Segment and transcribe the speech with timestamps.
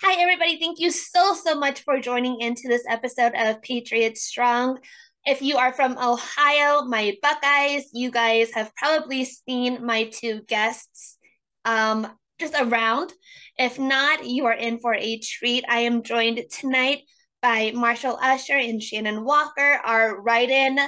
[0.00, 0.60] Hi, everybody.
[0.60, 4.78] Thank you so, so much for joining into this episode of Patriots Strong.
[5.26, 11.18] If you are from Ohio, my Buckeyes, you guys have probably seen my two guests
[11.64, 12.06] um,
[12.38, 13.12] just around.
[13.58, 15.64] If not, you are in for a treat.
[15.68, 17.00] I am joined tonight
[17.42, 20.78] by Marshall Usher and Shannon Walker, our write in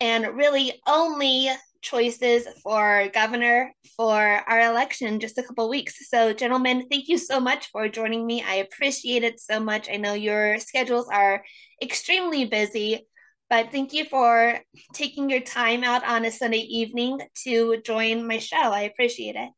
[0.00, 1.50] and really only
[1.86, 6.08] choices for governor for our election in just a couple weeks.
[6.08, 8.42] So, gentlemen, thank you so much for joining me.
[8.42, 9.88] I appreciate it so much.
[9.88, 11.44] I know your schedules are
[11.80, 13.06] extremely busy,
[13.48, 14.58] but thank you for
[14.92, 18.56] taking your time out on a Sunday evening to join my show.
[18.56, 19.50] I appreciate it.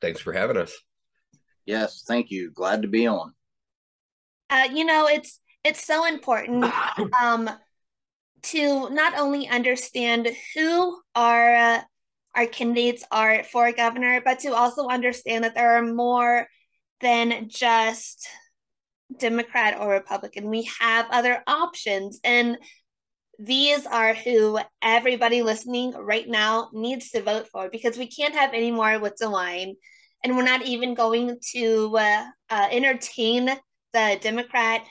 [0.00, 0.72] Thanks for having us.
[1.66, 2.50] Yes, thank you.
[2.50, 3.34] Glad to be on.
[4.48, 6.64] Uh, you know, it's it's so important
[7.22, 7.50] um,
[8.42, 11.80] to not only understand who our uh,
[12.34, 16.46] our candidates are for governor, but to also understand that there are more
[17.00, 18.28] than just
[19.18, 20.48] Democrat or Republican.
[20.48, 22.56] We have other options, and
[23.38, 28.54] these are who everybody listening right now needs to vote for because we can't have
[28.54, 29.74] any more DeWine,
[30.22, 33.50] and we're not even going to uh, uh, entertain
[33.92, 34.86] the Democrat,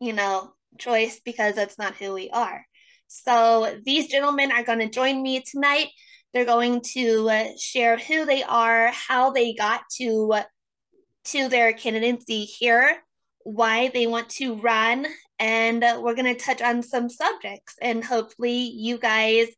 [0.00, 2.64] you know, choice because that's not who we are.
[3.08, 5.88] So these gentlemen are going to join me tonight.
[6.32, 10.42] They're going to uh, share who they are, how they got to uh,
[11.26, 12.98] to their candidacy here,
[13.42, 15.06] why they want to run,
[15.38, 17.74] and we're going to touch on some subjects.
[17.80, 19.48] And hopefully, you guys,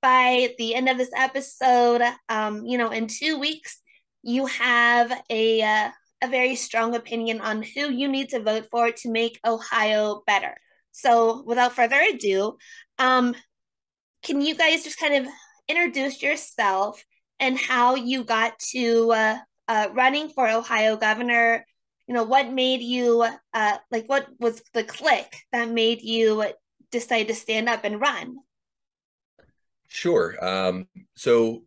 [0.00, 3.80] by the end of this episode, um, you know, in two weeks,
[4.22, 5.90] you have a uh,
[6.22, 10.56] a very strong opinion on who you need to vote for to make Ohio better.
[10.92, 12.58] So, without further ado,
[12.98, 13.34] um,
[14.22, 15.32] can you guys just kind of
[15.68, 17.04] introduce yourself
[17.38, 21.64] and how you got to uh, uh, running for Ohio governor?
[22.06, 24.08] You know, what made you uh, like?
[24.08, 26.44] What was the click that made you
[26.90, 28.38] decide to stand up and run?
[29.88, 30.36] Sure.
[30.44, 31.62] Um, so,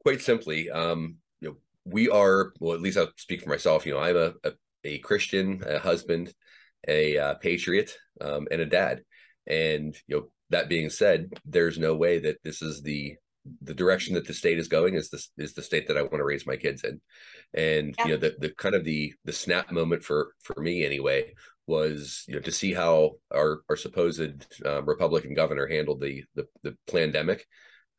[0.00, 1.18] quite simply, um,
[1.86, 2.74] we are well.
[2.74, 3.86] At least I'll speak for myself.
[3.86, 4.52] You know, I'm a, a,
[4.84, 6.34] a Christian, a husband,
[6.86, 9.02] a uh, patriot, um, and a dad.
[9.46, 13.14] And you know, that being said, there's no way that this is the
[13.62, 16.16] the direction that the state is going is this is the state that I want
[16.16, 17.00] to raise my kids in.
[17.54, 18.04] And yeah.
[18.04, 21.34] you know, the the kind of the the snap moment for for me anyway
[21.68, 26.46] was you know to see how our our supposed um, Republican governor handled the the,
[26.62, 27.46] the pandemic.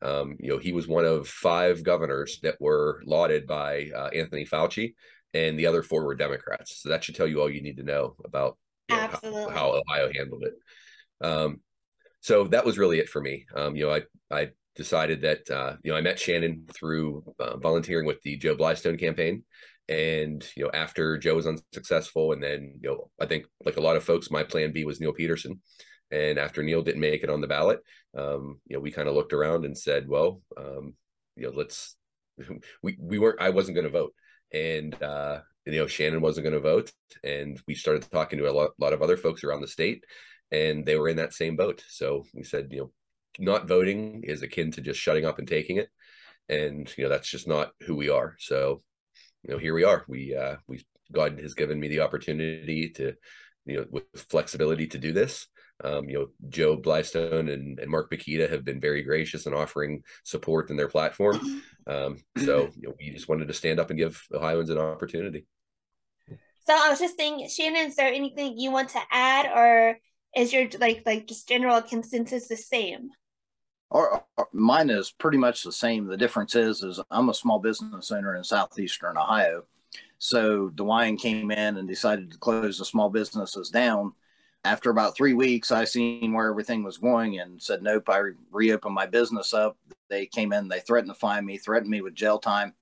[0.00, 4.44] Um, you know, he was one of five governors that were lauded by uh, Anthony
[4.44, 4.94] Fauci,
[5.34, 6.80] and the other four were Democrats.
[6.82, 8.56] So that should tell you all you need to know about
[8.88, 10.54] you know, how, how, Ohio handled it.
[11.26, 11.60] Um,
[12.20, 13.46] so that was really it for me.
[13.54, 17.56] Um, you know, I I decided that uh, you know I met Shannon through uh,
[17.58, 19.44] volunteering with the Joe Blystone campaign,
[19.88, 23.82] and you know after Joe was unsuccessful, and then you know I think like a
[23.82, 25.60] lot of folks, my plan B was Neil Peterson,
[26.10, 27.80] and after Neil didn't make it on the ballot,
[28.16, 30.94] um, you know we kind of looked around and said, well, um,
[31.36, 31.96] you know let's
[32.82, 34.14] we we weren't I wasn't going to vote,
[34.52, 36.92] and uh, you know Shannon wasn't going to vote,
[37.22, 40.04] and we started talking to a lot, lot of other folks around the state,
[40.50, 41.84] and they were in that same boat.
[41.88, 42.92] So we said, you know,
[43.38, 45.88] not voting is akin to just shutting up and taking it,
[46.48, 48.34] and you know that's just not who we are.
[48.38, 48.82] So,
[49.42, 50.04] you know, here we are.
[50.08, 53.14] We uh, we God has given me the opportunity to,
[53.64, 55.46] you know, with flexibility to do this.
[55.84, 60.02] Um, you know, Joe Blystone and, and Mark Bakita have been very gracious in offering
[60.24, 61.62] support in their platform.
[61.86, 65.46] Um, so you know, we just wanted to stand up and give Ohioans an opportunity.
[66.66, 69.98] So I was just saying, Shannon, is there anything you want to add, or
[70.36, 73.08] is your like like just general consensus the same?
[73.90, 76.06] Or, or, mine is pretty much the same.
[76.06, 79.62] The difference is, is I'm a small business owner in southeastern Ohio.
[80.18, 84.12] So DeWine came in and decided to close the small businesses down.
[84.68, 88.34] After about three weeks, I seen where everything was going and said, nope, I re-
[88.50, 89.78] reopened my business up.
[90.10, 92.74] They came in, they threatened to fine me, threatened me with jail time.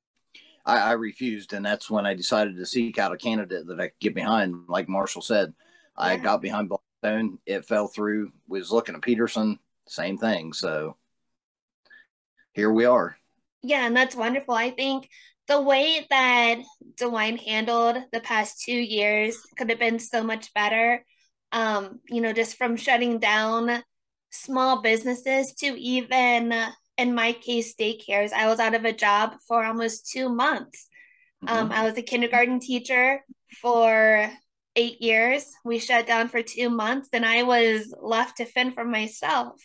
[0.64, 3.88] I, I refused, and that's when I decided to seek out a candidate that I
[3.88, 4.64] could get behind.
[4.68, 5.54] Like Marshall said,
[5.96, 6.04] yeah.
[6.04, 7.38] I got behind Blystone.
[7.46, 8.32] It fell through.
[8.48, 10.52] We Was looking at Peterson, same thing.
[10.54, 10.96] So
[12.52, 13.16] here we are.
[13.62, 14.54] Yeah, and that's wonderful.
[14.54, 15.08] I think
[15.46, 16.56] the way that
[16.96, 21.04] DeWine handled the past two years could have been so much better.
[21.52, 23.82] Um, you know, just from shutting down
[24.30, 26.52] small businesses to even
[26.98, 28.32] in my case, daycares.
[28.32, 30.88] I was out of a job for almost two months.
[31.46, 31.72] Um, mm-hmm.
[31.72, 33.20] Um, I was a kindergarten teacher
[33.60, 34.30] for
[34.74, 35.46] eight years.
[35.64, 39.60] We shut down for two months, and I was left to fend for myself.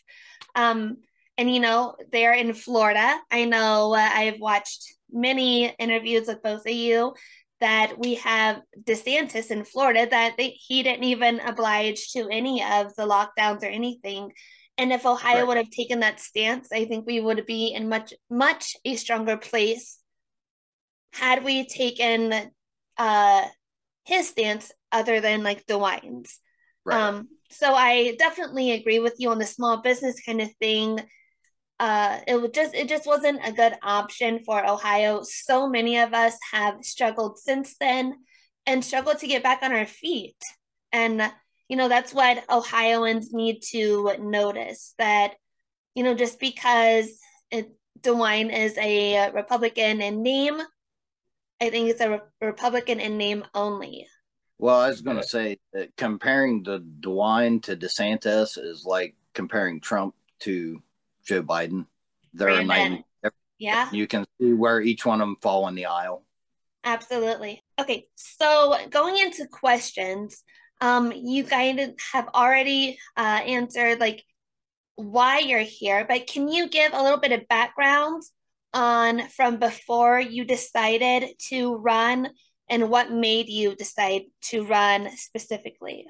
[0.55, 0.97] Um,
[1.37, 3.17] and you know, they're in Florida.
[3.31, 7.13] I know uh, I've watched many interviews with both of you,
[7.61, 12.93] that we have DeSantis in Florida that they, he didn't even oblige to any of
[12.95, 14.31] the lockdowns or anything.
[14.77, 15.47] And if Ohio right.
[15.47, 19.37] would have taken that stance, I think we would be in much much a stronger
[19.37, 19.99] place
[21.13, 22.51] had we taken
[22.97, 23.45] uh
[24.05, 26.39] his stance other than like DeWine's.
[26.83, 26.99] Right.
[26.99, 30.99] Um so I definitely agree with you on the small business kind of thing
[31.81, 35.23] uh, it just it just wasn't a good option for Ohio.
[35.23, 38.13] So many of us have struggled since then
[38.67, 40.37] and struggled to get back on our feet.
[40.91, 41.23] And
[41.67, 45.33] you know that's what Ohioans need to notice that
[45.95, 47.09] you know just because
[47.49, 50.61] it, DeWine is a Republican in name,
[51.59, 54.05] I think it's a re- Republican in name only.
[54.59, 59.81] Well, I was going to say that comparing the DeWine to DeSantis is like comparing
[59.81, 60.79] Trump to
[61.25, 61.85] Joe Biden.
[62.33, 63.03] They're nine.
[63.57, 63.89] Yeah.
[63.91, 66.25] You can see where each one of them fall in the aisle.
[66.83, 67.61] Absolutely.
[67.79, 70.43] Okay, so going into questions,
[70.81, 74.23] um, you guys have already uh, answered like
[74.95, 78.23] why you're here, but can you give a little bit of background
[78.73, 82.29] on from before you decided to run
[82.67, 86.05] and what made you decide to run specifically?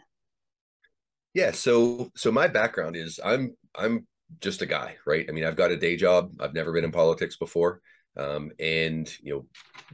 [1.34, 4.08] Yeah, so so my background is I'm I'm
[4.40, 5.26] just a guy, right?
[5.28, 6.32] I mean, I've got a day job.
[6.40, 7.82] I've never been in politics before,
[8.18, 9.46] um, and you know,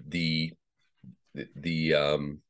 [0.08, 0.54] the
[1.56, 2.42] the um,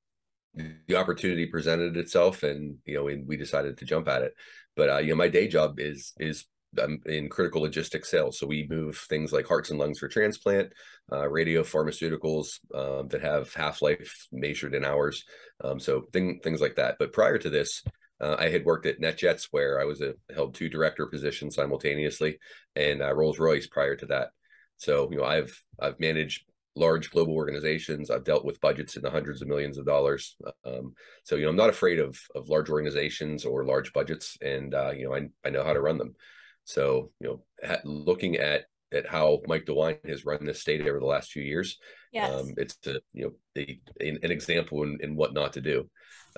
[0.56, 4.34] the opportunity presented itself, and you know, and we decided to jump at it.
[4.76, 6.46] But uh, you know, my day job is is
[6.78, 10.74] I'm in critical logistics sales, so we move things like hearts and lungs for transplant,
[11.12, 15.24] uh, radio pharmaceuticals um, that have half life measured in hours,
[15.64, 16.98] um, so thing, things like that.
[17.00, 17.84] But prior to this,
[18.20, 22.40] uh, I had worked at NetJets where I was a, held two director positions simultaneously,
[22.76, 24.30] and uh, Rolls Royce prior to that.
[24.78, 26.44] So you know I've I've managed
[26.76, 28.10] large global organizations.
[28.10, 30.36] I've dealt with budgets in the hundreds of millions of dollars.
[30.64, 30.94] Um,
[31.24, 34.92] so you know I'm not afraid of of large organizations or large budgets, and uh,
[34.92, 36.16] you know I I know how to run them.
[36.64, 41.06] So you know looking at at how Mike DeWine has run this state over the
[41.06, 41.78] last few years,
[42.12, 42.32] yes.
[42.32, 45.90] um, it's a, you know a, an example in, in what not to do.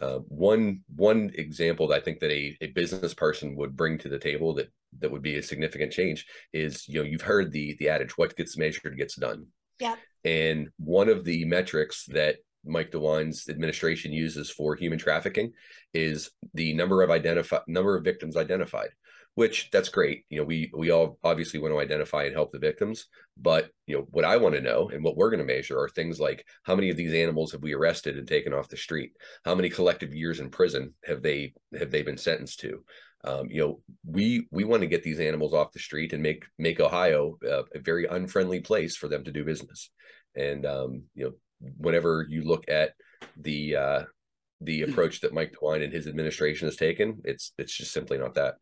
[0.01, 4.10] Uh, one one example that I think that a, a business person would bring to
[4.10, 7.75] the table that that would be a significant change is you know you've heard the
[7.80, 9.48] the adage what gets measured gets done.
[9.80, 9.95] Yeah.
[10.25, 15.54] And one of the metrics that Mike DeWine's administration uses for human trafficking
[15.94, 18.90] is the number of identified number of victims identified
[19.36, 20.26] which that's great.
[20.30, 23.06] You know, we we all obviously want to identify and help the victims,
[23.38, 25.90] but you know what I want to know and what we're going to measure are
[25.90, 29.14] things like how many of these animals have we arrested and taken off the street?
[29.46, 32.84] How many collective years in prison have they have they been sentenced to?
[33.24, 36.46] Um, you know, we we want to get these animals off the street and make
[36.58, 39.90] make Ohio uh, a very unfriendly place for them to do business.
[40.36, 41.31] And um, you know,
[41.78, 42.94] whenever you look at
[43.38, 44.04] the uh,
[44.62, 48.36] the approach that Mike DeWine and his administration has taken, it's it's just simply not
[48.36, 48.56] that.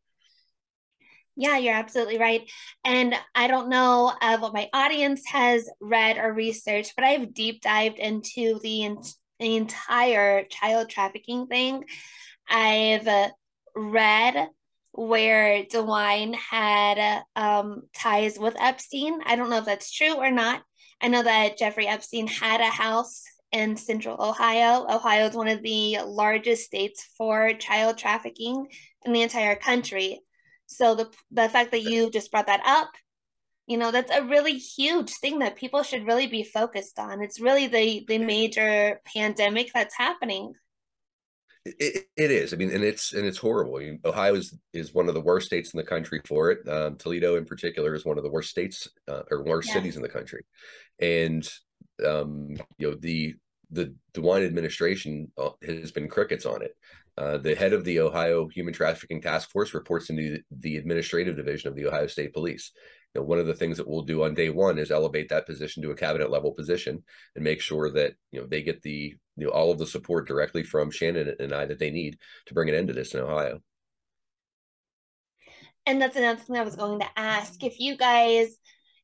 [1.40, 2.50] Yeah, you're absolutely right.
[2.84, 7.62] And I don't know uh, what my audience has read or researched, but I've deep
[7.62, 8.98] dived into the,
[9.40, 11.84] the entire child trafficking thing.
[12.50, 13.30] I've uh,
[13.76, 14.50] read
[14.94, 19.20] where DeWine had um, ties with Epstein.
[19.24, 20.64] I don't know if that's true or not.
[21.00, 24.88] I know that Jeffrey Epstein had a house in central Ohio.
[24.90, 28.66] Ohio is one of the largest states for child trafficking
[29.06, 30.22] in the entire country.
[30.68, 32.92] So the the fact that you just brought that up,
[33.66, 37.22] you know, that's a really huge thing that people should really be focused on.
[37.22, 40.54] It's really the the major pandemic that's happening.
[41.66, 42.54] It, it is.
[42.54, 43.80] I mean, and it's and it's horrible.
[43.80, 46.68] Mean, Ohio is is one of the worst states in the country for it.
[46.68, 50.02] Um, Toledo, in particular, is one of the worst states uh, or worst cities in
[50.02, 50.46] the country.
[51.00, 51.48] And
[52.06, 53.36] um, you know the
[53.72, 56.76] the DeWine administration uh, has been crickets on it.
[57.18, 61.68] Uh, the head of the Ohio Human Trafficking Task Force reports into the administrative division
[61.68, 62.72] of the Ohio State Police.
[63.16, 65.48] You know, one of the things that we'll do on day one is elevate that
[65.48, 67.04] position to a cabinet level position
[67.36, 70.28] and make sure that you know they get the you know all of the support
[70.28, 73.22] directly from Shannon and I that they need to bring an end to this in
[73.22, 73.62] Ohio.
[75.88, 77.64] And that's another thing I was going to ask.
[77.64, 78.50] If you guys,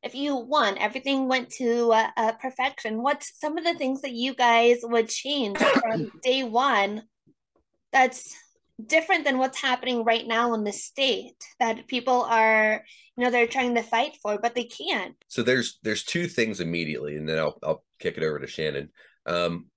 [0.04, 3.02] if you won, everything went to uh, uh, perfection.
[3.02, 7.04] What's some of the things that you guys would change from day one
[7.94, 8.36] that's
[8.86, 12.84] different than what's happening right now in the state that people are
[13.16, 15.16] you know they're trying to fight for but they can't.
[15.28, 18.90] So there's there's two things immediately and then i'll, I'll kick it over to shannon.
[19.26, 19.68] Um,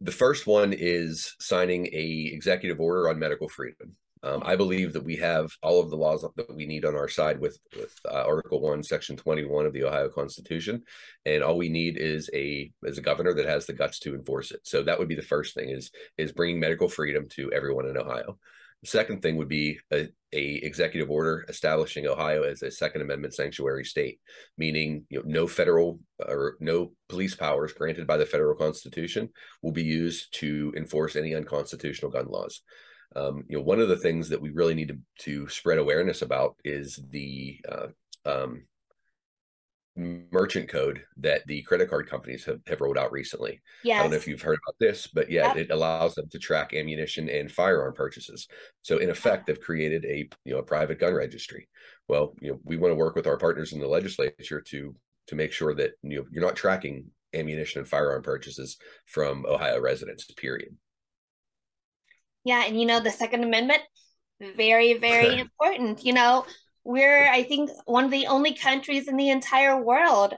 [0.00, 5.04] the first one is signing a executive order on medical freedom Um, I believe that
[5.04, 8.24] we have all of the laws that we need on our side with with uh,
[8.26, 10.82] Article One, Section Twenty One of the Ohio Constitution,
[11.26, 14.50] and all we need is a is a governor that has the guts to enforce
[14.50, 14.60] it.
[14.64, 17.98] So that would be the first thing is is bringing medical freedom to everyone in
[17.98, 18.38] Ohio.
[18.82, 23.34] The second thing would be a, a executive order establishing Ohio as a Second Amendment
[23.34, 24.20] sanctuary state,
[24.56, 29.28] meaning you know no federal or no police powers granted by the federal Constitution
[29.62, 32.62] will be used to enforce any unconstitutional gun laws.
[33.16, 36.22] Um, you know, one of the things that we really need to, to spread awareness
[36.22, 37.86] about is the uh,
[38.24, 38.64] um,
[39.96, 43.60] merchant code that the credit card companies have, have rolled out recently.
[43.84, 43.98] Yes.
[43.98, 45.56] I don't know if you've heard about this, but yeah, yep.
[45.56, 48.48] it allows them to track ammunition and firearm purchases.
[48.82, 51.68] So in effect, they've created a you know a private gun registry.
[52.08, 54.94] Well, you know, we want to work with our partners in the legislature to
[55.28, 59.80] to make sure that you know you're not tracking ammunition and firearm purchases from Ohio
[59.80, 60.76] residents, period.
[62.44, 63.82] Yeah, and you know the Second Amendment,
[64.56, 66.04] very very important.
[66.04, 66.46] You know,
[66.84, 70.34] we're I think one of the only countries in the entire world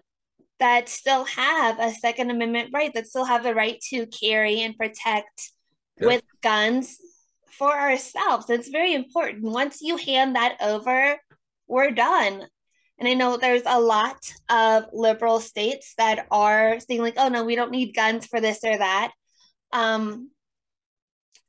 [0.58, 4.76] that still have a Second Amendment right, that still have the right to carry and
[4.76, 5.52] protect
[6.00, 6.08] yep.
[6.08, 6.96] with guns
[7.58, 8.48] for ourselves.
[8.50, 9.42] It's very important.
[9.42, 11.16] Once you hand that over,
[11.66, 12.46] we're done.
[12.98, 14.16] And I know there's a lot
[14.48, 18.60] of liberal states that are saying, like, oh no, we don't need guns for this
[18.64, 19.12] or that.
[19.72, 20.30] Um,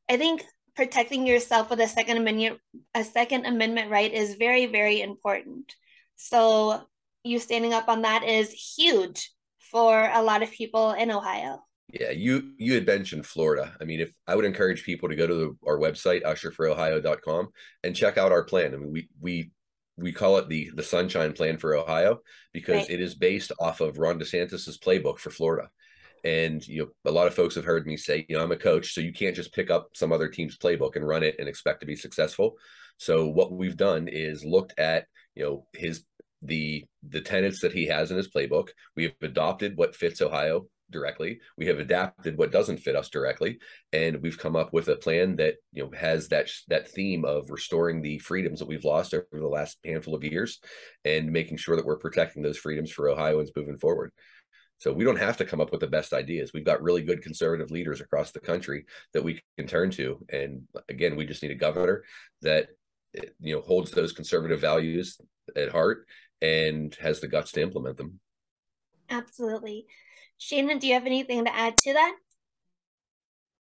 [0.09, 0.43] I think
[0.75, 2.59] protecting yourself with a second amendment
[2.93, 5.73] a second amendment right is very very important.
[6.15, 6.83] So
[7.23, 9.31] you standing up on that is huge
[9.71, 11.63] for a lot of people in Ohio.
[11.91, 13.75] Yeah, you you had mentioned Florida.
[13.79, 17.47] I mean, if I would encourage people to go to the, our website usherforohio.com
[17.83, 18.73] and check out our plan.
[18.73, 19.51] I mean, we we
[19.95, 22.19] we call it the the Sunshine Plan for Ohio
[22.53, 22.89] because right.
[22.89, 25.69] it is based off of Ron DeSantis's playbook for Florida.
[26.23, 28.57] And you know, a lot of folks have heard me say, you know, I'm a
[28.57, 31.47] coach, so you can't just pick up some other team's playbook and run it and
[31.47, 32.55] expect to be successful.
[32.97, 35.05] So what we've done is looked at,
[35.35, 36.03] you know, his
[36.41, 38.69] the the tenets that he has in his playbook.
[38.95, 41.39] We have adopted what fits Ohio directly.
[41.57, 43.59] We have adapted what doesn't fit us directly,
[43.91, 47.49] and we've come up with a plan that you know has that that theme of
[47.49, 50.59] restoring the freedoms that we've lost over the last handful of years,
[51.05, 54.11] and making sure that we're protecting those freedoms for Ohioans moving forward.
[54.77, 56.51] So we don't have to come up with the best ideas.
[56.53, 60.23] We've got really good conservative leaders across the country that we can turn to.
[60.29, 62.03] And again, we just need a governor
[62.43, 62.69] that
[63.17, 65.19] eh, you know holds those conservative values
[65.55, 66.05] at heart
[66.41, 68.19] and has the guts to implement them.
[69.09, 69.87] Absolutely.
[70.37, 72.15] Shannon, do you have anything to add to that?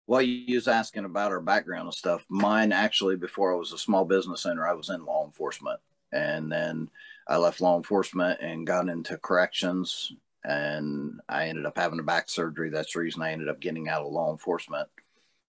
[0.07, 2.26] Well, you was asking about our background and stuff.
[2.28, 5.80] Mine actually, before I was a small business owner, I was in law enforcement,
[6.12, 6.90] and then
[7.28, 10.12] I left law enforcement and got into corrections
[10.44, 12.70] and I ended up having a back surgery.
[12.70, 14.88] That's the reason I ended up getting out of law enforcement.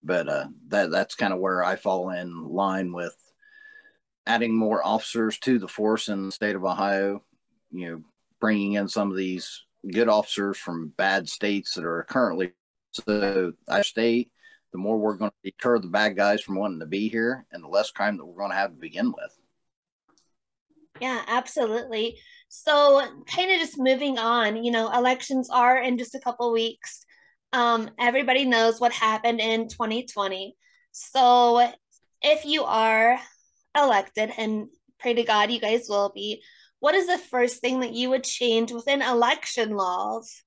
[0.03, 3.15] But uh, that that's kind of where I fall in line with
[4.25, 7.23] adding more officers to the force in the state of Ohio.
[7.71, 8.03] You know,
[8.39, 12.53] bringing in some of these good officers from bad states that are currently
[12.91, 14.31] so I state.
[14.71, 17.63] The more we're going to deter the bad guys from wanting to be here, and
[17.63, 19.37] the less crime that we're going to have to begin with.
[20.99, 22.17] Yeah, absolutely.
[22.53, 23.01] So,
[23.33, 27.05] kind of just moving on, you know, elections are in just a couple weeks.
[27.53, 30.57] Um, everybody knows what happened in 2020.
[30.91, 31.71] So,
[32.21, 33.17] if you are
[33.73, 34.67] elected, and
[34.99, 36.43] pray to God you guys will be,
[36.81, 40.43] what is the first thing that you would change within election laws?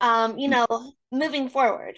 [0.00, 0.66] Um, you know,
[1.12, 1.94] moving forward.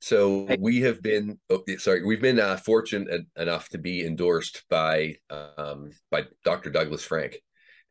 [0.00, 5.16] So we have been, oh, sorry, we've been uh, fortunate enough to be endorsed by
[5.28, 6.70] um, by Dr.
[6.70, 7.36] Douglas Frank,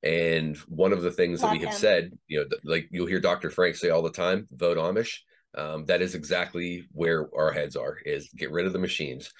[0.04, 1.76] and one of the things that we have him.
[1.76, 3.50] said, you know, like you'll hear Dr.
[3.50, 5.18] Frank say all the time, vote Amish.
[5.58, 9.32] Um, that is exactly where our heads are is get rid of the machines.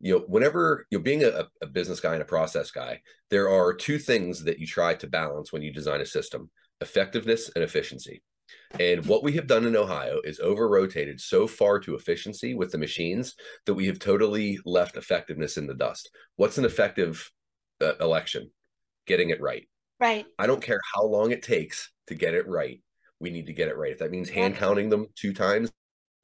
[0.00, 3.74] You know, whenever you're being a, a business guy and a process guy, there are
[3.74, 8.22] two things that you try to balance when you design a system effectiveness and efficiency.
[8.78, 12.70] And what we have done in Ohio is over rotated so far to efficiency with
[12.70, 13.34] the machines
[13.66, 16.10] that we have totally left effectiveness in the dust.
[16.36, 17.30] What's an effective
[17.80, 18.50] uh, election?
[19.06, 19.68] Getting it right.
[20.00, 20.26] Right.
[20.38, 22.80] I don't care how long it takes to get it right.
[23.20, 23.92] We need to get it right.
[23.92, 25.72] If that means hand counting them two times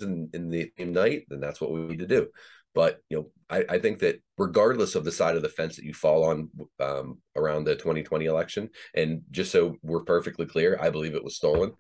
[0.00, 2.28] in, in the in night, then that's what we need to do.
[2.74, 5.84] But you know, I, I think that regardless of the side of the fence that
[5.84, 6.50] you fall on
[6.80, 11.36] um, around the 2020 election, and just so we're perfectly clear, I believe it was
[11.36, 11.72] stolen.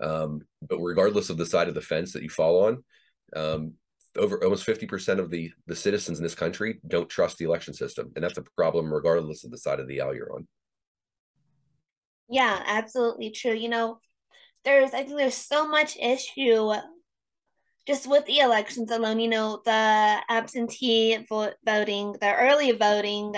[0.00, 2.84] Um, but regardless of the side of the fence that you fall on,
[3.34, 3.74] um,
[4.16, 8.12] over almost 50% of the the citizens in this country don't trust the election system,
[8.14, 10.46] and that's a problem regardless of the side of the aisle you're on.
[12.28, 13.52] Yeah, absolutely true.
[13.54, 14.00] You know,
[14.64, 16.72] there's I think there's so much issue
[17.86, 19.70] just with the elections alone, you know, the
[20.28, 21.16] absentee
[21.64, 23.34] voting, the early voting.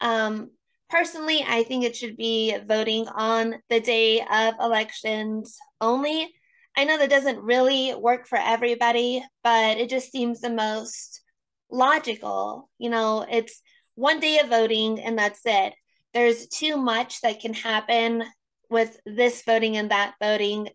[0.00, 0.50] Um,
[0.90, 6.32] personally, I think it should be voting on the day of elections only.
[6.76, 11.22] I know that doesn't really work for everybody, but it just seems the most
[11.70, 12.70] logical.
[12.78, 13.62] You know, it's
[13.96, 15.74] one day of voting and that's it.
[16.14, 18.24] There's too much that can happen
[18.68, 20.68] with this voting and that voting.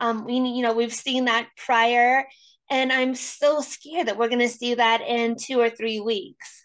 [0.00, 2.26] Um, we, you know, we've seen that prior,
[2.70, 6.62] and I'm so scared that we're going to see that in two or three weeks.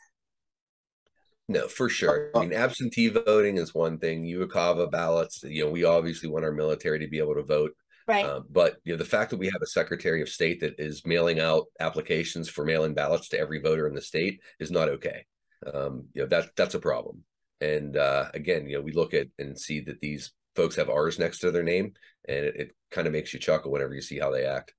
[1.48, 2.32] No, for sure.
[2.36, 4.24] I mean, absentee voting is one thing.
[4.24, 5.44] UOCAVA ballots.
[5.44, 7.72] You know, we obviously want our military to be able to vote.
[8.08, 8.26] Right.
[8.26, 11.06] Uh, but you know, the fact that we have a Secretary of State that is
[11.06, 15.26] mailing out applications for mail-in ballots to every voter in the state is not okay.
[15.72, 17.24] Um, you know, that that's a problem.
[17.62, 21.20] And uh, again, you know, we look at and see that these folks have R's
[21.20, 21.94] next to their name,
[22.28, 24.74] and it, it kind of makes you chuckle whenever you see how they act.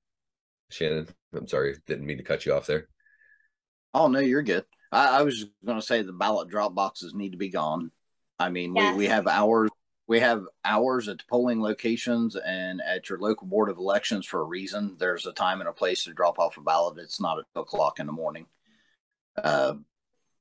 [0.69, 2.87] Shannon, I'm sorry, didn't mean to cut you off there.
[3.93, 4.65] Oh no, you're good.
[4.91, 7.91] I, I was going to say the ballot drop boxes need to be gone.
[8.39, 8.93] I mean, yes.
[8.93, 9.69] we, we have hours
[10.07, 14.39] we have hours at the polling locations and at your local board of elections for
[14.39, 14.95] a reason.
[14.97, 16.97] There's a time and a place to drop off a ballot.
[16.97, 18.45] It's not at two o'clock in the morning.
[19.35, 19.73] Uh,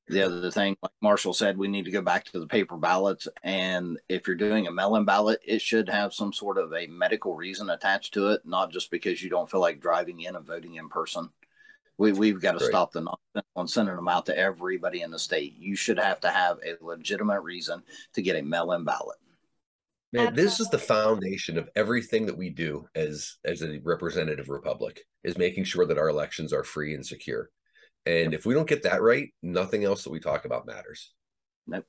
[0.08, 3.26] the other thing, like Marshall said, we need to go back to the paper ballots.
[3.42, 6.86] And if you're doing a mail in ballot, it should have some sort of a
[6.86, 10.46] medical reason attached to it, not just because you don't feel like driving in and
[10.46, 11.30] voting in person.
[11.98, 12.68] We, we've got to Great.
[12.68, 15.56] stop the nonsense on sending them out to everybody in the state.
[15.58, 17.82] You should have to have a legitimate reason
[18.12, 19.16] to get a mail in ballot.
[20.12, 25.00] Man, this is the foundation of everything that we do as as a representative republic
[25.24, 27.50] is making sure that our elections are free and secure.
[28.06, 31.12] And if we don't get that right, nothing else that we talk about matters.
[31.66, 31.84] Nope.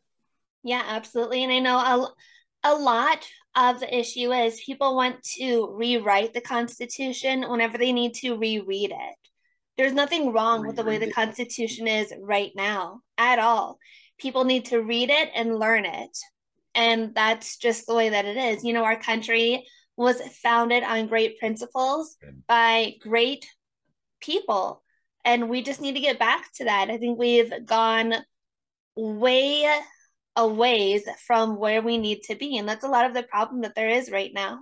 [0.63, 1.43] Yeah, absolutely.
[1.43, 3.25] And I know a, a lot
[3.55, 8.91] of the issue is people want to rewrite the Constitution whenever they need to reread
[8.91, 9.15] it.
[9.77, 13.77] There's nothing wrong Reread with the way the Constitution is right now at all.
[14.17, 16.17] People need to read it and learn it.
[16.73, 18.63] And that's just the way that it is.
[18.63, 23.45] You know, our country was founded on great principles by great
[24.19, 24.83] people
[25.27, 26.89] and we just need to get back to that.
[26.89, 28.13] I think we've gone
[28.95, 29.69] way
[30.37, 33.61] a ways from where we need to be, and that's a lot of the problem
[33.61, 34.59] that there is right now.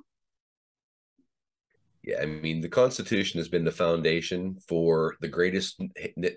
[2.04, 5.82] Yeah, I mean, the Constitution has been the foundation for the greatest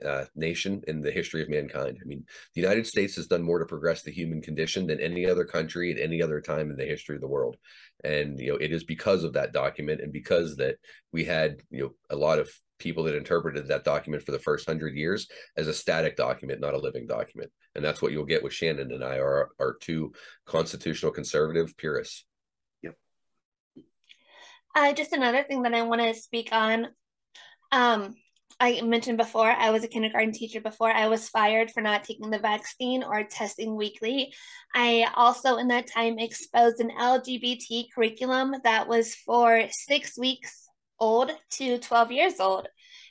[0.04, 1.98] uh, nation in the history of mankind.
[2.00, 5.26] I mean, the United States has done more to progress the human condition than any
[5.26, 7.56] other country at any other time in the history of the world.
[8.04, 10.76] And you know, it is because of that document, and because that
[11.12, 14.66] we had you know a lot of people that interpreted that document for the first
[14.66, 17.50] hundred years as a static document, not a living document.
[17.74, 20.12] And that's what you'll get with Shannon and I are are two
[20.46, 22.24] constitutional conservative purists.
[22.82, 22.94] Yep.
[24.74, 26.88] Uh, just another thing that I want to speak on.
[27.72, 28.14] Um,
[28.60, 30.90] I mentioned before, I was a kindergarten teacher before.
[30.90, 34.32] I was fired for not taking the vaccine or testing weekly.
[34.74, 40.67] I also, in that time, exposed an LGBT curriculum that was for six weeks
[41.00, 42.68] old to 12 years old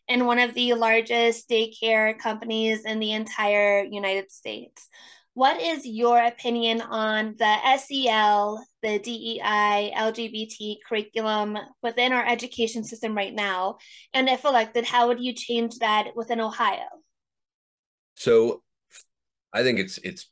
[0.07, 4.87] in one of the largest daycare companies in the entire United States.
[5.33, 13.15] What is your opinion on the SEL, the DEI, LGBT curriculum within our education system
[13.15, 13.77] right now?
[14.15, 16.87] And if elected, how would you change that within Ohio?
[18.15, 18.63] So
[19.53, 20.27] I think it's it's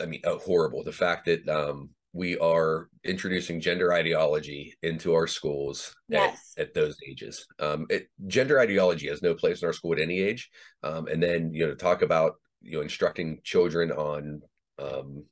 [0.00, 5.26] I mean uh, horrible the fact that um we are introducing gender ideology into our
[5.26, 6.54] schools yes.
[6.58, 7.46] at, at those ages.
[7.58, 10.50] Um, it, gender ideology has no place in our school at any age.
[10.82, 14.42] Um, and then, you know, to talk about, you know, instructing children on,
[14.78, 15.24] um,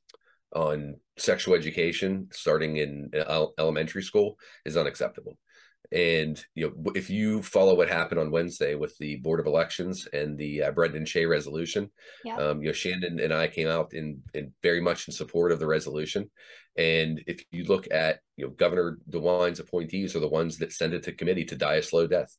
[0.55, 3.11] on sexual education starting in
[3.57, 5.37] elementary school is unacceptable.
[5.91, 10.07] And you know, if you follow what happened on Wednesday with the Board of Elections
[10.13, 11.89] and the uh, Brendan Shea resolution,
[12.23, 12.37] yeah.
[12.37, 15.59] um, you know, Shannon and I came out in, in very much in support of
[15.59, 16.29] the resolution.
[16.77, 20.93] And if you look at you know Governor DeWine's appointees are the ones that send
[20.93, 22.35] it to committee to die a slow death.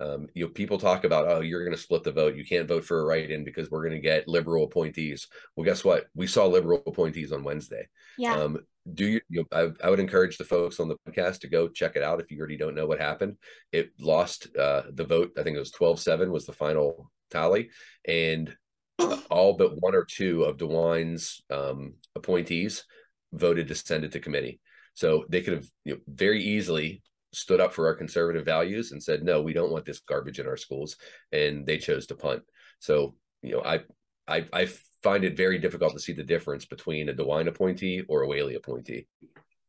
[0.00, 2.36] Um, you know, people talk about, oh, you're going to split the vote.
[2.36, 5.26] You can't vote for a write-in because we're going to get liberal appointees.
[5.56, 6.06] Well, guess what?
[6.14, 7.88] We saw liberal appointees on Wednesday.
[8.16, 8.36] Yeah.
[8.36, 8.60] Um,
[8.94, 11.68] do you, you know, I, I, would encourage the folks on the podcast to go
[11.68, 13.36] check it out if you already don't know what happened.
[13.72, 15.32] It lost uh, the vote.
[15.38, 17.70] I think it was 12-7 was the final tally.
[18.06, 18.54] And
[19.30, 22.84] all but one or two of DeWine's um, appointees
[23.32, 24.60] voted to send it to committee.
[24.94, 29.02] So they could have you know, very easily stood up for our conservative values and
[29.02, 30.96] said, no, we don't want this garbage in our schools.
[31.32, 32.42] And they chose to punt.
[32.80, 33.80] So, you know, I,
[34.26, 34.68] I, I
[35.02, 38.54] find it very difficult to see the difference between a DeWine appointee or a Whaley
[38.54, 39.06] appointee.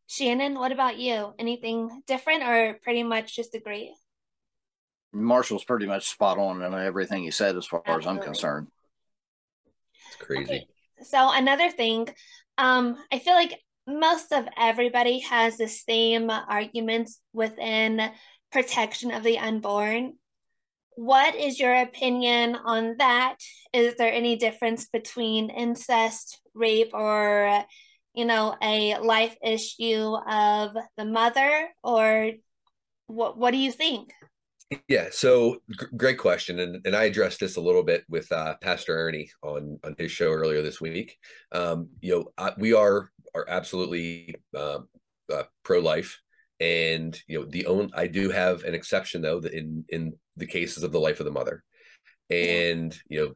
[0.07, 1.33] Shannon, what about you?
[1.39, 3.95] Anything different or pretty much just agree?
[5.13, 8.11] Marshall's pretty much spot on in everything he said, as far Absolutely.
[8.11, 8.67] as I'm concerned.
[10.07, 10.43] It's crazy.
[10.43, 10.67] Okay.
[11.03, 12.09] So another thing,
[12.57, 18.11] um, I feel like most of everybody has the same arguments within
[18.51, 20.13] protection of the unborn.
[21.01, 23.37] What is your opinion on that?
[23.73, 27.65] Is there any difference between incest, rape, or
[28.13, 32.33] you know, a life issue of the mother, or
[33.07, 33.35] what?
[33.35, 34.13] What do you think?
[34.87, 38.57] Yeah, so g- great question, and and I addressed this a little bit with uh,
[38.61, 41.17] Pastor Ernie on on his show earlier this week.
[41.51, 44.81] Um, you know, I, we are are absolutely uh,
[45.33, 46.19] uh, pro life,
[46.61, 47.89] and you know the own.
[47.93, 51.25] I do have an exception though that in in the cases of the life of
[51.25, 51.63] the mother,
[52.29, 53.33] and you know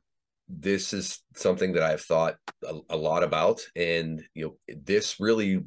[0.48, 5.62] this is something that I've thought a, a lot about, and you know this really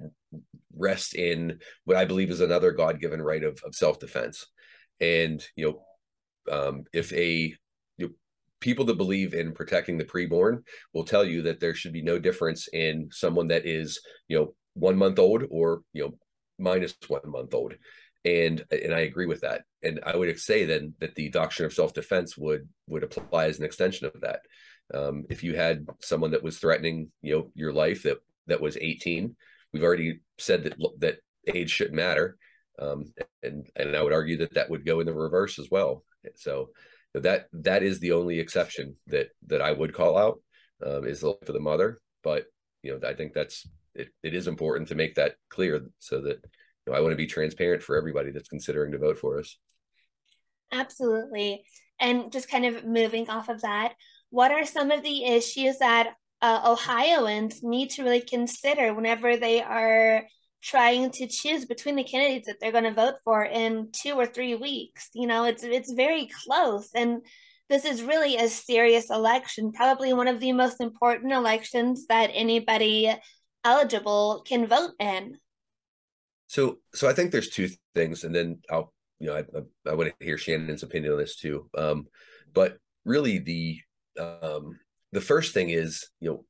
[0.74, 4.46] rests in what I believe is another God given right of, of self defense
[5.00, 5.80] and you
[6.48, 7.54] know, um, if a
[7.96, 8.10] you know,
[8.60, 12.18] people that believe in protecting the preborn will tell you that there should be no
[12.18, 16.14] difference in someone that is you know one month old or you know
[16.58, 17.74] minus one month old
[18.24, 21.72] and and i agree with that and i would say then that the doctrine of
[21.72, 24.40] self-defense would would apply as an extension of that
[24.94, 28.76] um, if you had someone that was threatening you know your life that that was
[28.80, 29.36] 18
[29.72, 32.36] we've already said that that age shouldn't matter
[32.78, 36.04] um, and and I would argue that that would go in the reverse as well.
[36.36, 36.70] So
[37.14, 40.40] that that is the only exception that that I would call out
[40.84, 42.00] um, is the for the mother.
[42.22, 42.46] But
[42.82, 43.66] you know, I think that's
[43.98, 46.38] it, it is important to make that clear so that
[46.86, 49.58] you know, I want to be transparent for everybody that's considering to vote for us.
[50.72, 51.62] Absolutely.
[52.00, 53.94] And just kind of moving off of that,
[54.30, 59.62] what are some of the issues that uh, Ohioans need to really consider whenever they
[59.62, 60.24] are
[60.62, 64.26] trying to choose between the candidates that they're going to vote for in two or
[64.26, 65.08] three weeks.
[65.14, 67.22] You know, it's it's very close, and
[67.68, 73.14] this is really a serious election, probably one of the most important elections that anybody
[73.64, 75.38] eligible can vote in.
[76.46, 79.94] So, so I think there's two things, and then I'll, you know, I, I, I
[79.94, 81.68] want to hear Shannon's opinion on this too.
[81.76, 82.06] Um,
[82.54, 83.80] but really, the
[84.18, 84.78] um,
[85.12, 86.44] the first thing is, you know,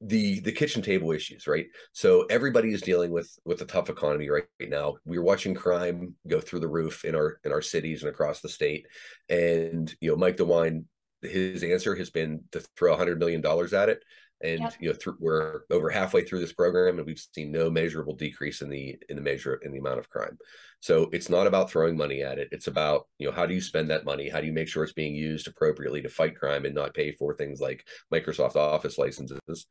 [0.00, 4.28] the the kitchen table issues right so everybody is dealing with with a tough economy
[4.28, 8.02] right, right now we're watching crime go through the roof in our in our cities
[8.02, 8.86] and across the state
[9.28, 10.84] and you know mike dewine
[11.22, 14.00] his answer has been to throw a 100 million dollars at it
[14.40, 14.74] and yep.
[14.80, 18.62] you know th- we're over halfway through this program and we've seen no measurable decrease
[18.62, 20.38] in the in the measure in the amount of crime.
[20.80, 22.48] So it's not about throwing money at it.
[22.52, 24.28] It's about you know how do you spend that money?
[24.28, 27.12] How do you make sure it's being used appropriately to fight crime and not pay
[27.12, 29.66] for things like microsoft office licenses?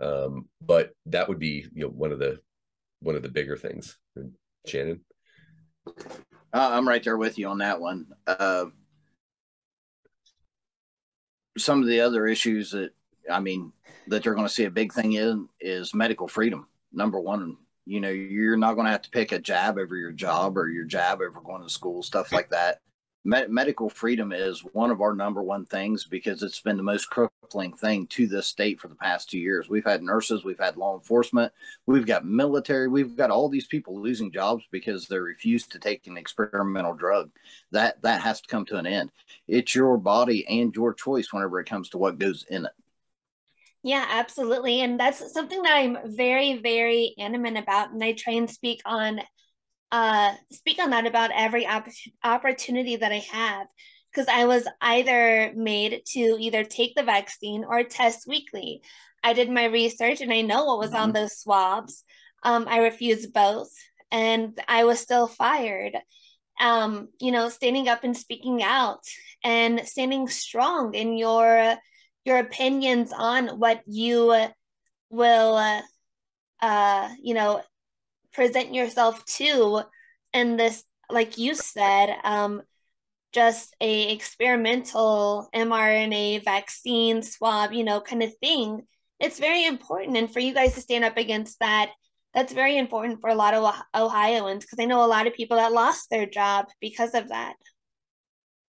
[0.00, 2.40] Um, but that would be you know one of the
[3.00, 3.96] one of the bigger things.
[4.66, 5.00] Shannon?
[6.52, 8.06] Uh, i'm right there with you on that one.
[8.26, 8.66] Uh,
[11.56, 12.90] some of the other issues that
[13.30, 13.72] I mean,
[14.08, 16.66] that they're going to see a big thing in is medical freedom.
[16.92, 20.12] Number one, you know, you're not going to have to pick a jab over your
[20.12, 22.80] job or your jab over going to school, stuff like that.
[23.24, 27.10] Med- medical freedom is one of our number one things because it's been the most
[27.10, 29.68] crippling thing to this state for the past two years.
[29.68, 31.52] We've had nurses, we've had law enforcement,
[31.86, 36.06] we've got military, we've got all these people losing jobs because they refuse to take
[36.06, 37.30] an experimental drug.
[37.72, 39.10] That that has to come to an end.
[39.46, 42.72] It's your body and your choice whenever it comes to what goes in it.
[43.82, 44.80] Yeah, absolutely.
[44.80, 47.92] And that's something that I'm very, very animate about.
[47.92, 49.20] And I try and speak on
[49.90, 51.88] uh speak on that about every opp-
[52.24, 53.66] opportunity that I have.
[54.10, 58.82] Because I was either made to either take the vaccine or test weekly.
[59.22, 61.02] I did my research and I know what was mm-hmm.
[61.02, 62.04] on those swabs.
[62.42, 63.70] Um, I refused both
[64.10, 65.96] and I was still fired.
[66.60, 69.04] Um, you know, standing up and speaking out
[69.44, 71.76] and standing strong in your
[72.24, 74.48] your opinions on what you
[75.10, 75.82] will
[76.60, 77.62] uh, you know
[78.32, 79.82] present yourself to
[80.32, 82.62] in this like you said um
[83.32, 88.82] just a experimental mRNA vaccine swab, you know, kind of thing.
[89.20, 90.16] It's very important.
[90.16, 91.90] And for you guys to stand up against that,
[92.34, 95.56] that's very important for a lot of Ohioans because I know a lot of people
[95.56, 97.54] that lost their job because of that.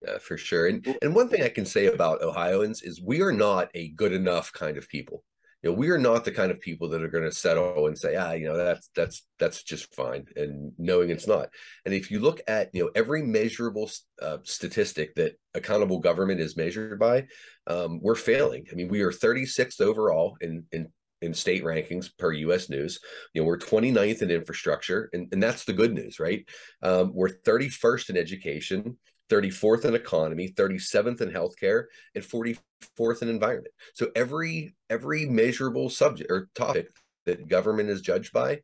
[0.07, 0.67] Yeah, for sure.
[0.67, 4.13] And and one thing I can say about Ohioans is we are not a good
[4.13, 5.25] enough kind of people.
[5.63, 7.99] You know, we are not the kind of people that are going to settle and
[7.99, 11.49] say, ah, you know, that's that's that's just fine, and knowing it's not.
[11.87, 13.91] And if you look at you know every measurable
[14.21, 17.27] uh, statistic that accountable government is measured by,
[17.67, 18.67] um, we're failing.
[18.71, 23.01] I mean, we are 36th overall in in in state rankings per US News.
[23.33, 26.47] You know, we're 29th in infrastructure, and, and that's the good news, right?
[26.83, 28.99] Um, we're 31st in education.
[29.31, 31.85] 34th in economy, 37th in healthcare,
[32.15, 33.75] and 44th in environment.
[33.95, 36.89] So every every measurable subject or topic
[37.27, 38.61] that government is judged by,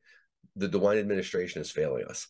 [0.57, 2.29] the DeWine administration is failing us.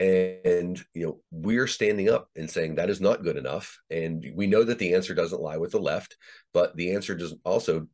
[0.00, 3.78] And you know, we're standing up and saying that is not good enough.
[3.90, 6.16] And we know that the answer doesn't lie with the left,
[6.52, 7.86] but the answer does also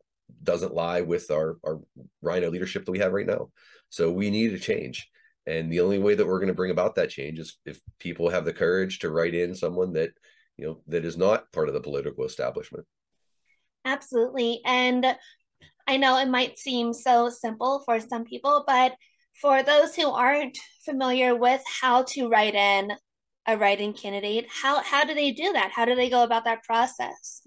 [0.42, 1.80] doesn't lie with our our
[2.22, 3.50] RINO leadership that we have right now.
[3.90, 5.10] So we need a change.
[5.48, 8.28] And the only way that we're going to bring about that change is if people
[8.28, 10.10] have the courage to write in someone that,
[10.58, 12.84] you know, that is not part of the political establishment.
[13.86, 14.60] Absolutely.
[14.66, 15.16] And
[15.86, 18.94] I know it might seem so simple for some people, but
[19.40, 22.92] for those who aren't familiar with how to write in
[23.46, 25.70] a writing candidate, how, how do they do that?
[25.74, 27.40] How do they go about that process?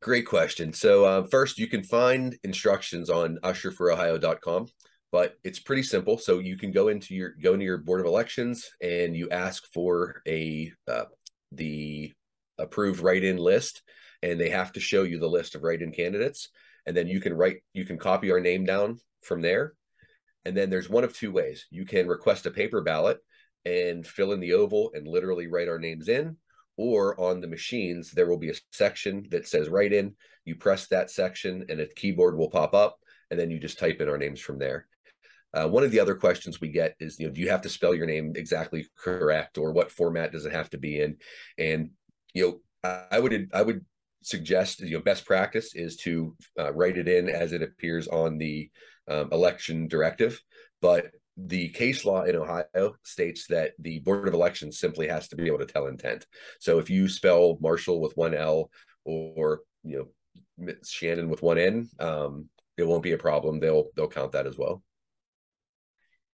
[0.00, 0.72] Great question.
[0.72, 4.68] So, uh, first, you can find instructions on usherforohio.com
[5.12, 6.18] but it's pretty simple.
[6.18, 9.62] So you can go into your go into your board of elections and you ask
[9.72, 11.04] for a uh,
[11.52, 12.12] the
[12.58, 13.82] approved write-in list,
[14.22, 16.48] and they have to show you the list of write-in candidates,
[16.86, 19.74] and then you can write you can copy our name down from there,
[20.44, 21.66] and then there's one of two ways.
[21.70, 23.18] You can request a paper ballot
[23.64, 26.36] and fill in the oval and literally write our names in,
[26.76, 30.14] or on the machines there will be a section that says write in.
[30.44, 32.98] You press that section and a keyboard will pop up,
[33.30, 34.86] and then you just type in our names from there.
[35.54, 37.68] Uh, one of the other questions we get is, you know, do you have to
[37.68, 41.16] spell your name exactly correct, or what format does it have to be in?
[41.58, 41.90] And
[42.34, 43.84] you know, I would I would
[44.22, 48.38] suggest you know best practice is to uh, write it in as it appears on
[48.38, 48.70] the
[49.08, 50.40] um, election directive,
[50.80, 55.36] but the case law in Ohio states that the Board of Elections simply has to
[55.36, 56.26] be able to tell intent.
[56.60, 58.70] So if you spell Marshall with one L
[59.04, 60.12] or you
[60.58, 63.60] know Shannon with one N, um, it won't be a problem.
[63.60, 64.82] They'll they'll count that as well.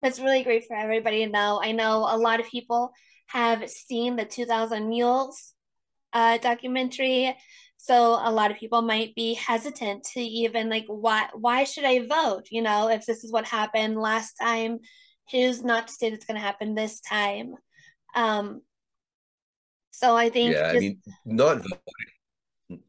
[0.01, 1.59] That's really great for everybody to know.
[1.63, 2.91] I know a lot of people
[3.27, 5.53] have seen the 2000 Mules
[6.13, 7.35] uh, documentary.
[7.77, 12.05] So a lot of people might be hesitant to even like why why should I
[12.05, 12.47] vote?
[12.51, 14.79] You know, if this is what happened last time,
[15.31, 17.53] who's not to say it's going to happen this time?
[18.15, 18.61] Um,
[19.91, 20.75] so I think yeah, just...
[20.75, 22.83] I mean, not voting.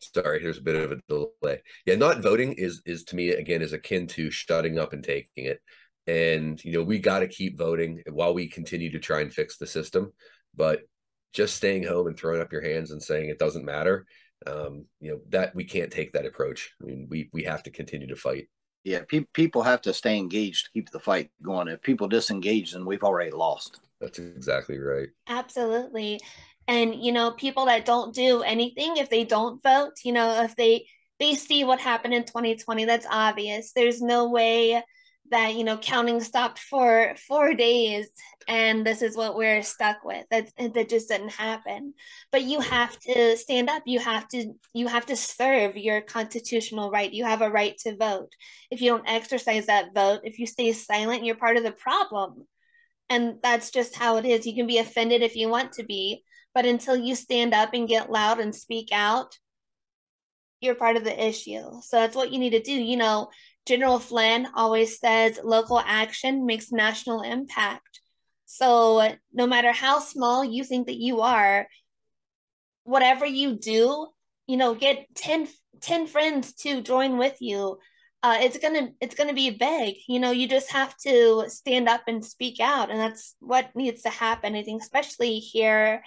[0.00, 1.62] Sorry, here's a bit of a delay.
[1.86, 5.46] Yeah, not voting is is to me again is akin to shutting up and taking
[5.46, 5.60] it
[6.06, 9.56] and you know we got to keep voting while we continue to try and fix
[9.56, 10.12] the system
[10.54, 10.80] but
[11.32, 14.06] just staying home and throwing up your hands and saying it doesn't matter
[14.46, 16.72] um, you know that we can't take that approach.
[16.82, 18.48] I mean we we have to continue to fight.
[18.84, 21.68] Yeah pe- people have to stay engaged to keep the fight going.
[21.68, 23.80] If people disengage then we've already lost.
[24.00, 25.08] That's exactly right.
[25.28, 26.20] Absolutely.
[26.68, 30.56] And you know people that don't do anything if they don't vote you know if
[30.56, 30.86] they
[31.20, 33.72] they see what happened in 2020 that's obvious.
[33.72, 34.82] There's no way
[35.30, 38.08] that you know counting stopped for four days
[38.46, 40.24] and this is what we're stuck with.
[40.30, 41.94] That that just didn't happen.
[42.30, 43.82] But you have to stand up.
[43.86, 47.12] You have to you have to serve your constitutional right.
[47.12, 48.32] You have a right to vote.
[48.70, 52.46] If you don't exercise that vote if you stay silent you're part of the problem.
[53.10, 54.46] And that's just how it is.
[54.46, 56.22] You can be offended if you want to be
[56.54, 59.38] but until you stand up and get loud and speak out
[60.60, 61.62] you're part of the issue.
[61.82, 62.72] So that's what you need to do.
[62.72, 63.28] You know
[63.66, 68.00] General Flynn always says local action makes national impact.
[68.44, 71.66] So, no matter how small you think that you are,
[72.84, 74.08] whatever you do,
[74.46, 75.48] you know, get 10,
[75.80, 77.78] 10 friends to join with you.
[78.22, 79.96] Uh, it's gonna it's gonna be big.
[80.08, 84.02] You know, you just have to stand up and speak out, and that's what needs
[84.02, 84.54] to happen.
[84.54, 86.02] I think, especially here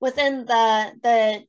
[0.00, 1.44] within the the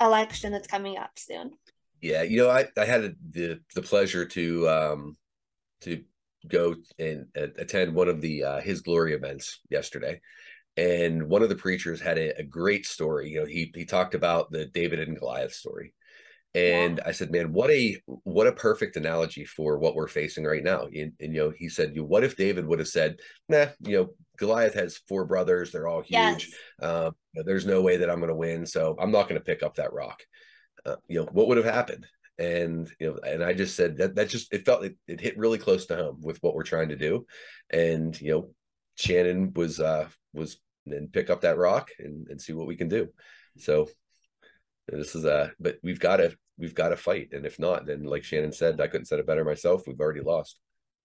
[0.00, 1.52] election that's coming up soon.
[2.02, 5.16] Yeah, you know, I I had the the pleasure to um
[5.82, 6.02] to
[6.48, 10.20] go and uh, attend one of the uh, his glory events yesterday,
[10.76, 13.30] and one of the preachers had a, a, great story.
[13.30, 15.94] You know, he he talked about the David and Goliath story,
[16.56, 17.08] and yeah.
[17.08, 20.86] I said, "Man, what a what a perfect analogy for what we're facing right now."
[20.86, 23.96] And, and you know, he said, "You "What if David would have said, nah, you
[23.96, 26.10] know, Goliath has four brothers; they're all huge.
[26.10, 26.52] Yes.
[26.80, 29.40] Um, you know, there's no way that I'm going to win, so I'm not going
[29.40, 30.24] to pick up that rock."
[30.84, 32.06] Uh, you know, what would have happened?
[32.38, 35.38] And you know, and I just said that that just it felt it, it hit
[35.38, 37.26] really close to home with what we're trying to do.
[37.70, 38.50] And you know,
[38.96, 42.88] Shannon was uh was and pick up that rock and, and see what we can
[42.88, 43.08] do.
[43.58, 43.88] So
[44.88, 47.28] this is uh but we've got to we've got to fight.
[47.32, 49.82] And if not, then like Shannon said, I couldn't said it better myself.
[49.86, 50.58] We've already lost.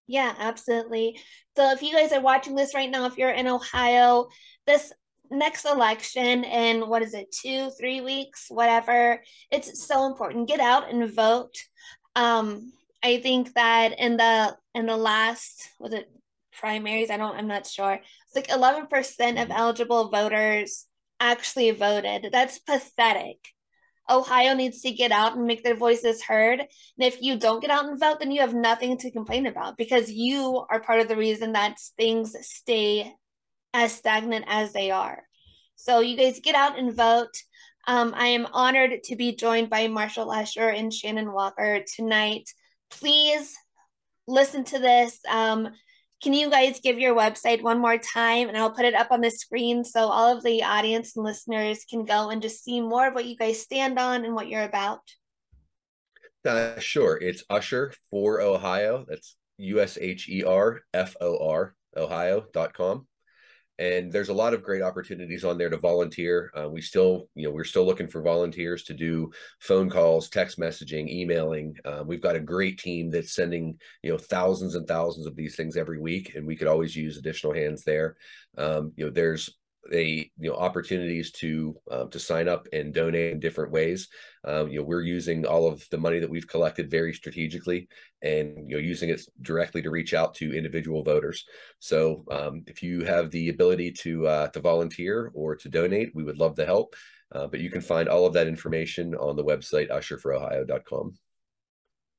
[0.07, 1.19] Yeah, absolutely.
[1.57, 4.29] So if you guys are watching this right now, if you're in Ohio,
[4.65, 4.93] this
[5.31, 9.21] next election in what is it, two, three weeks, whatever.
[9.51, 10.47] It's so important.
[10.47, 11.55] Get out and vote.
[12.15, 16.09] Um, I think that in the in the last was it
[16.59, 17.09] primaries?
[17.09, 17.35] I don't.
[17.35, 17.93] I'm not sure.
[17.93, 20.85] It's like 11 percent of eligible voters
[21.19, 22.29] actually voted.
[22.31, 23.37] That's pathetic.
[24.09, 26.59] Ohio needs to get out and make their voices heard.
[26.59, 29.77] And if you don't get out and vote, then you have nothing to complain about
[29.77, 33.13] because you are part of the reason that things stay
[33.73, 35.23] as stagnant as they are.
[35.75, 37.33] So you guys get out and vote.
[37.87, 42.49] Um, I am honored to be joined by Marshall Usher and Shannon Walker tonight.
[42.89, 43.55] Please
[44.27, 45.19] listen to this.
[45.29, 45.69] Um,
[46.21, 49.21] can you guys give your website one more time and I'll put it up on
[49.21, 53.07] the screen so all of the audience and listeners can go and just see more
[53.07, 55.01] of what you guys stand on and what you're about?
[56.43, 57.17] Uh, sure.
[57.21, 59.05] It's Usher for Ohio.
[59.07, 63.07] That's U S H E R F O R, Ohio.com
[63.79, 66.51] and there's a lot of great opportunities on there to volunteer.
[66.55, 70.59] Uh, we still you know we're still looking for volunteers to do phone calls text
[70.59, 71.75] messaging emailing.
[71.85, 75.55] Uh, we've got a great team that's sending you know thousands and thousands of these
[75.55, 78.15] things every week and we could always use additional hands there.
[78.57, 79.55] Um, you know there's
[79.93, 84.09] a you know opportunities to um, to sign up and donate in different ways.
[84.43, 87.87] Um, you know, we're using all of the money that we've collected very strategically,
[88.21, 91.45] and you know, using it directly to reach out to individual voters.
[91.79, 96.23] So, um, if you have the ability to uh, to volunteer or to donate, we
[96.23, 96.95] would love to help.
[97.31, 101.17] Uh, but you can find all of that information on the website usherforohio.com.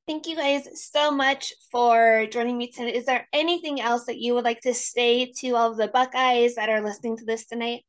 [0.09, 2.95] Thank you guys so much for joining me tonight.
[2.95, 6.55] Is there anything else that you would like to say to all of the Buckeyes
[6.55, 7.83] that are listening to this tonight?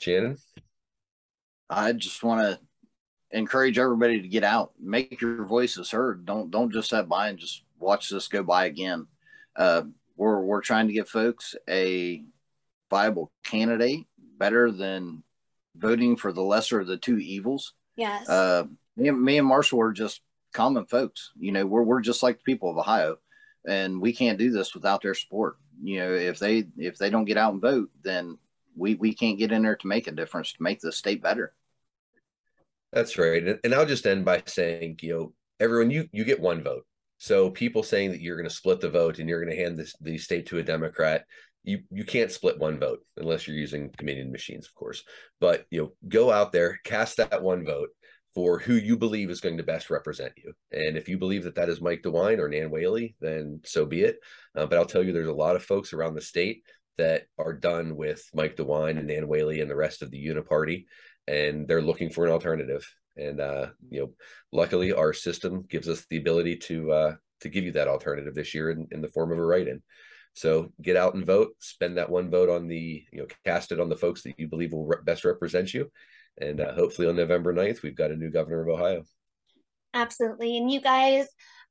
[0.00, 0.38] Shannon?
[1.68, 2.58] I just want to
[3.30, 6.24] encourage everybody to get out, make your voices heard.
[6.24, 9.06] Don't don't just sit by and just watch this go by again.
[9.54, 9.82] Uh,
[10.16, 12.24] we're we're trying to give folks a
[12.88, 14.06] viable candidate
[14.38, 15.22] better than
[15.76, 17.74] voting for the lesser of the two evils.
[17.96, 18.26] Yes.
[18.30, 18.64] Uh,
[18.96, 21.32] me, me and Marshall are just common folks.
[21.38, 23.18] You know, we're we're just like the people of Ohio,
[23.66, 25.56] and we can't do this without their support.
[25.82, 28.38] You know, if they if they don't get out and vote, then
[28.76, 31.52] we we can't get in there to make a difference to make the state better.
[32.92, 36.62] That's right, and I'll just end by saying, you know, everyone, you you get one
[36.62, 36.84] vote.
[37.18, 39.78] So people saying that you're going to split the vote and you're going to hand
[39.78, 41.24] this the state to a Democrat,
[41.64, 45.04] you you can't split one vote unless you're using Dominion machines, of course.
[45.40, 47.90] But you know, go out there, cast that one vote,
[48.34, 50.52] for who you believe is going to best represent you.
[50.70, 54.02] And if you believe that that is Mike DeWine or Nan Whaley, then so be
[54.02, 54.18] it.
[54.54, 56.62] Uh, but I'll tell you, there's a lot of folks around the state
[56.98, 60.86] that are done with Mike DeWine and Nan Whaley and the rest of the Uniparty,
[61.26, 62.86] and they're looking for an alternative.
[63.16, 64.12] And uh, you know,
[64.50, 68.54] luckily, our system gives us the ability to uh, to give you that alternative this
[68.54, 69.82] year in, in the form of a write-in.
[70.34, 71.50] So get out and vote.
[71.58, 74.48] Spend that one vote on the you know cast it on the folks that you
[74.48, 75.90] believe will re- best represent you,
[76.40, 79.04] and uh, hopefully on November 9th, we've got a new governor of Ohio.
[79.94, 80.56] Absolutely.
[80.56, 81.26] And you guys,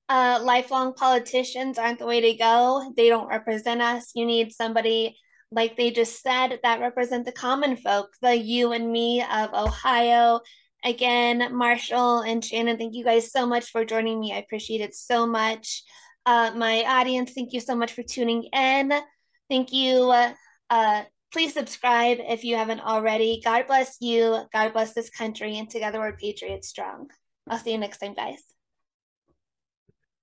[0.10, 2.94] uh, lifelong politicians aren't the way to go.
[2.96, 4.12] They don't represent us.
[4.14, 5.18] You need somebody,
[5.52, 10.42] like they just said, that represent the common folk, the you and me of Ohio.
[10.84, 14.34] Again, Marshall and Shannon, thank you guys so much for joining me.
[14.34, 15.84] I appreciate it so much.
[16.26, 18.94] Uh, my audience, thank you so much for tuning in.
[19.50, 20.12] Thank you,
[20.70, 23.42] uh, Please subscribe if you haven't already.
[23.44, 24.44] God bless you.
[24.52, 25.58] God bless this country.
[25.58, 27.10] And together we're Patriots strong.
[27.48, 28.42] I'll see you next time, guys.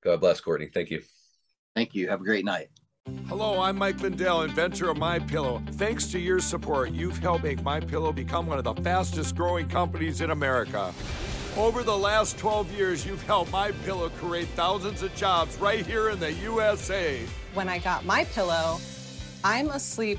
[0.05, 0.68] God bless, Courtney.
[0.73, 1.03] Thank you.
[1.75, 2.09] Thank you.
[2.09, 2.68] Have a great night.
[3.27, 5.62] Hello, I'm Mike Lindell, inventor of My Pillow.
[5.73, 9.66] Thanks to your support, you've helped make My Pillow become one of the fastest growing
[9.66, 10.92] companies in America.
[11.57, 16.11] Over the last 12 years, you've helped My Pillow create thousands of jobs right here
[16.11, 17.21] in the USA.
[17.55, 18.79] When I got My Pillow,
[19.42, 20.18] I'm asleep